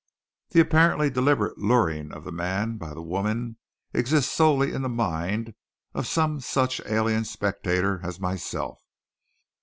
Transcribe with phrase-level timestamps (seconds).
[0.49, 3.57] The apparently deliberate luring of the man by the woman
[3.93, 5.53] exists solely in the mind
[5.93, 8.79] of some such alien spectator as myself.